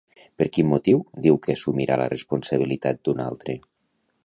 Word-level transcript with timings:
Per 0.41 0.45
quin 0.53 0.67
motiu 0.69 1.01
diu 1.25 1.37
que 1.43 1.53
assumirà 1.57 1.99
la 2.03 2.09
responsabilitat 2.15 3.05
d'un 3.09 3.25
altre? 3.31 3.59